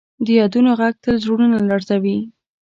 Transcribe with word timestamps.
د 0.25 0.27
یادونو 0.39 0.71
ږغ 0.79 0.95
تل 1.03 1.15
زړونه 1.23 1.57
لړزوي. 1.69 2.17